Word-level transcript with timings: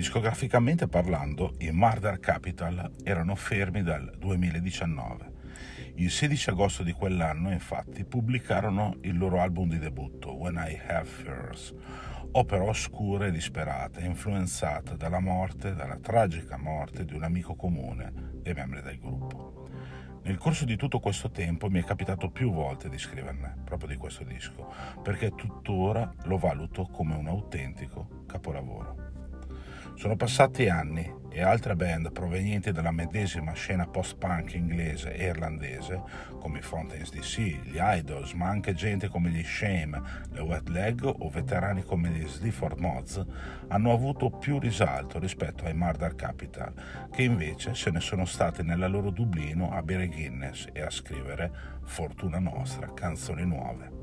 Discograficamente 0.00 0.88
parlando, 0.88 1.56
i 1.58 1.70
Murder 1.72 2.20
Capital 2.20 2.90
erano 3.04 3.34
fermi 3.34 3.82
dal 3.82 4.10
2019. 4.16 5.32
Il 5.96 6.10
16 6.10 6.48
agosto 6.48 6.82
di 6.82 6.92
quell'anno, 6.92 7.52
infatti, 7.52 8.06
pubblicarono 8.06 8.96
il 9.02 9.18
loro 9.18 9.42
album 9.42 9.68
di 9.68 9.78
debutto, 9.78 10.34
When 10.34 10.54
I 10.54 10.80
Have 10.88 11.04
Fears, 11.04 11.74
opera 12.32 12.62
oscura 12.62 13.26
e 13.26 13.30
disperata, 13.30 14.00
influenzata 14.00 14.96
dalla 14.96 15.20
morte, 15.20 15.74
dalla 15.74 15.98
tragica 15.98 16.56
morte 16.56 17.04
di 17.04 17.12
un 17.12 17.22
amico 17.22 17.54
comune 17.54 18.30
dei 18.40 18.54
membri 18.54 18.80
del 18.80 18.98
gruppo. 18.98 19.68
Nel 20.22 20.38
corso 20.38 20.64
di 20.64 20.76
tutto 20.76 20.98
questo 20.98 21.30
tempo 21.30 21.68
mi 21.68 21.78
è 21.78 21.84
capitato 21.84 22.30
più 22.30 22.50
volte 22.50 22.88
di 22.88 22.96
scriverne 22.96 23.58
proprio 23.64 23.90
di 23.90 23.96
questo 23.96 24.24
disco, 24.24 24.72
perché 25.02 25.34
tuttora 25.34 26.10
lo 26.22 26.38
valuto 26.38 26.86
come 26.86 27.14
un 27.16 27.26
autentico 27.26 28.24
capolavoro. 28.26 29.09
Sono 29.94 30.16
passati 30.16 30.68
anni 30.68 31.18
e 31.32 31.42
altre 31.42 31.76
band 31.76 32.10
provenienti 32.10 32.72
dalla 32.72 32.90
medesima 32.90 33.52
scena 33.52 33.86
post-punk 33.86 34.54
inglese 34.54 35.14
e 35.14 35.26
irlandese, 35.26 36.02
come 36.40 36.58
i 36.58 36.62
Fountains 36.62 37.10
DC, 37.10 37.38
gli 37.38 37.78
Idols, 37.78 38.32
ma 38.32 38.48
anche 38.48 38.74
gente 38.74 39.08
come 39.08 39.30
gli 39.30 39.42
Shame, 39.44 40.00
le 40.32 40.40
Wet 40.40 40.68
Leg 40.68 41.04
o 41.04 41.28
veterani 41.28 41.84
come 41.84 42.08
gli 42.08 42.26
Sleaford 42.26 42.78
Mods, 42.78 43.24
hanno 43.68 43.92
avuto 43.92 44.30
più 44.30 44.58
risalto 44.58 45.18
rispetto 45.18 45.64
ai 45.64 45.74
Murder 45.74 46.14
Capital, 46.16 46.72
che 47.10 47.22
invece 47.22 47.74
se 47.74 47.90
ne 47.90 48.00
sono 48.00 48.24
stati 48.24 48.62
nella 48.62 48.88
loro 48.88 49.10
Dublino 49.10 49.70
a 49.70 49.82
bere 49.82 50.08
Guinness 50.08 50.66
e 50.72 50.80
a 50.80 50.90
scrivere, 50.90 51.78
fortuna 51.84 52.38
nostra, 52.38 52.92
canzoni 52.92 53.44
nuove. 53.44 53.99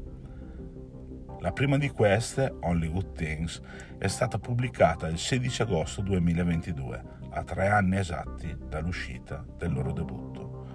La 1.40 1.52
prima 1.52 1.78
di 1.78 1.90
queste, 1.90 2.56
Only 2.62 2.92
Good 2.92 3.14
Things, 3.14 3.62
è 4.00 4.08
stata 4.08 4.40
pubblicata 4.40 5.08
il 5.08 5.20
16 5.20 5.62
agosto 5.62 6.02
2022, 6.02 7.04
a 7.30 7.44
tre 7.44 7.68
anni 7.68 7.98
esatti 7.98 8.58
dall'uscita 8.68 9.46
del 9.56 9.72
loro 9.72 9.92
debutto. 9.92 10.66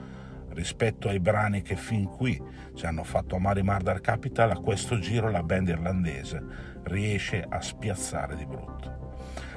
Rispetto 0.51 1.09
ai 1.09 1.19
brani 1.19 1.63
che 1.63 1.75
fin 1.75 2.05
qui 2.05 2.41
ci 2.75 2.87
hanno 2.87 3.03
fatto 3.03 3.35
amare 3.35 3.65
Murder 3.65 4.01
Capital, 4.01 4.51
a 4.53 4.59
questo 4.59 5.01
giro 5.01 5.31
la 5.31 5.43
band 5.43 5.69
irlandese 5.69 6.45
riesce 6.85 7.45
a 7.49 7.61
spiazzare 7.61 8.37
di 8.37 8.47
brutto 8.47 9.02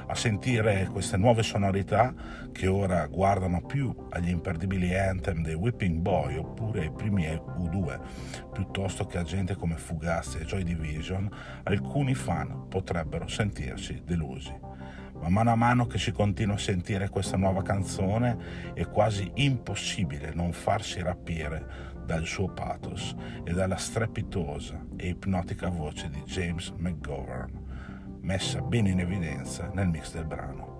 a 0.08 0.16
sentire 0.16 0.88
queste 0.92 1.17
nuove 1.17 1.42
sonorità 1.44 2.14
che 2.52 2.67
ora 2.67 3.06
guardano 3.08 3.61
più 3.66 3.94
agli 4.09 4.30
imperdibili 4.30 4.98
anthem 4.98 5.42
dei 5.42 5.56
Whipping 5.56 6.00
Boy 6.00 6.38
oppure 6.38 6.81
ai 6.81 6.92
primi 6.92 7.25
U2, 7.25 8.00
piuttosto 8.53 9.06
che 9.06 9.17
a 9.17 9.23
gente 9.23 9.56
come 9.56 9.78
Fugazi 9.78 10.38
e 10.38 10.45
Joy 10.45 10.64
Division, 10.64 11.30
alcuni 11.64 12.14
fan 12.14 12.67
potrebbero 12.67 13.28
sentirsi 13.28 14.02
delusi. 14.06 14.53
Ma 15.20 15.30
mano 15.30 15.52
a 15.52 15.56
mano 15.56 15.88
che 15.88 15.98
si 15.98 16.11
continua 16.11 16.56
a 16.56 16.59
sentire 16.59 17.09
questa 17.09 17.38
nuova 17.38 17.64
canzone 17.64 18.73
è 18.73 18.86
quasi 18.88 19.31
impossibile 19.36 20.33
non 20.33 20.52
farsi 20.52 21.02
rapire 21.02 21.94
dal 22.06 22.26
suo 22.26 22.50
pathos 22.50 23.16
e 23.44 23.52
dalla 23.53 23.78
strepitosa 23.78 24.86
e 24.95 25.08
ipnotica 25.08 25.70
voce 25.70 26.09
di 26.09 26.22
James 26.26 26.72
McGovern 26.78 27.64
messa 28.26 28.59
bene 28.59 28.90
in 28.90 29.00
evidenza 29.00 29.70
nel 29.73 29.88
mix 29.88 30.12
del 30.12 30.26
brano. 30.26 30.73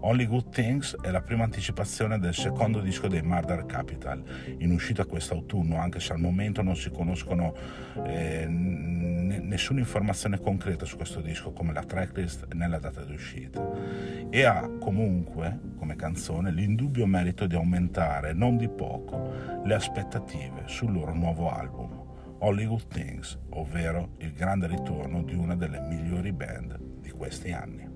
Only 0.00 0.26
Good 0.26 0.48
Things 0.50 0.96
è 1.00 1.10
la 1.10 1.20
prima 1.20 1.44
anticipazione 1.44 2.18
del 2.18 2.34
secondo 2.34 2.80
disco 2.80 3.06
dei 3.06 3.22
Murder 3.22 3.66
Capital, 3.66 4.22
in 4.58 4.70
uscita 4.70 5.04
quest'autunno, 5.04 5.78
anche 5.78 6.00
se 6.00 6.12
al 6.12 6.20
momento 6.20 6.62
non 6.62 6.76
si 6.76 6.90
conoscono 6.90 7.54
eh, 8.04 8.46
n- 8.46 9.40
nessuna 9.42 9.80
informazione 9.80 10.40
concreta 10.40 10.86
su 10.86 10.96
questo 10.96 11.20
disco, 11.20 11.52
come 11.52 11.72
la 11.72 11.84
tracklist 11.84 12.52
né 12.52 12.66
la 12.66 12.78
data 12.78 13.02
di 13.02 13.12
uscita. 13.12 13.62
E 14.30 14.44
ha 14.44 14.68
comunque, 14.78 15.58
come 15.76 15.96
canzone, 15.96 16.50
l'indubbio 16.50 17.06
merito 17.06 17.46
di 17.46 17.54
aumentare, 17.54 18.32
non 18.32 18.56
di 18.56 18.68
poco, 18.68 19.32
le 19.64 19.74
aspettative 19.74 20.64
sul 20.66 20.92
loro 20.92 21.14
nuovo 21.14 21.50
album. 21.50 22.04
Hollywood 22.44 22.88
Things, 22.88 23.38
ovvero 23.52 24.16
il 24.18 24.34
grande 24.34 24.66
ritorno 24.66 25.22
di 25.22 25.34
una 25.34 25.56
delle 25.56 25.80
migliori 25.80 26.30
band 26.30 26.78
di 27.00 27.08
questi 27.08 27.52
anni. 27.52 27.93